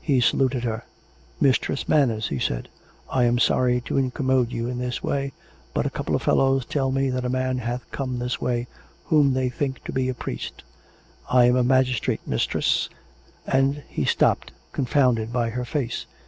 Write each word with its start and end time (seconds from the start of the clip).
He 0.00 0.18
saluted 0.20 0.64
her." 0.64 0.82
Mistress 1.40 1.88
Manners," 1.88 2.26
he 2.26 2.40
said," 2.40 2.68
I 3.08 3.22
am 3.22 3.38
sorry 3.38 3.80
to 3.82 3.98
incommode 3.98 4.50
you 4.50 4.66
in 4.66 4.78
this 4.78 5.00
way. 5.00 5.30
But 5.72 5.86
a 5.86 5.90
couple 5.90 6.16
of 6.16 6.22
fellows 6.22 6.64
tell 6.66 6.90
me 6.90 7.08
that 7.10 7.24
a 7.24 7.28
man 7.28 7.58
hath 7.58 7.88
come 7.92 8.18
this 8.18 8.40
way, 8.40 8.66
whom 9.04 9.32
they 9.32 9.48
think 9.48 9.84
to 9.84 9.92
be 9.92 10.08
a 10.08 10.12
priest. 10.14 10.64
I 11.30 11.44
am 11.44 11.54
a 11.54 11.62
magistrate, 11.62 12.26
mistress, 12.26 12.88
and" 13.46 13.84
He 13.88 14.04
stopped, 14.04 14.50
confounded 14.72 15.32
by 15.32 15.50
her 15.50 15.64
face. 15.64 16.04